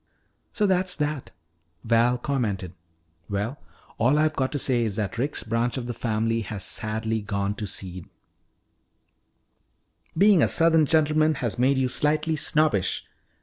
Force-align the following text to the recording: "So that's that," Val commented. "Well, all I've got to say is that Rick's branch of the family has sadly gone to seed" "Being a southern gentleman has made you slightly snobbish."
"So 0.51 0.65
that's 0.65 0.95
that," 0.95 1.29
Val 1.83 2.17
commented. 2.17 2.73
"Well, 3.29 3.59
all 3.99 4.17
I've 4.17 4.35
got 4.35 4.51
to 4.53 4.57
say 4.57 4.81
is 4.81 4.95
that 4.95 5.19
Rick's 5.19 5.43
branch 5.43 5.77
of 5.77 5.85
the 5.85 5.93
family 5.93 6.41
has 6.41 6.63
sadly 6.63 7.21
gone 7.21 7.53
to 7.57 7.67
seed" 7.67 8.09
"Being 10.17 10.41
a 10.41 10.47
southern 10.47 10.87
gentleman 10.87 11.35
has 11.35 11.59
made 11.59 11.77
you 11.77 11.87
slightly 11.87 12.35
snobbish." 12.35 13.05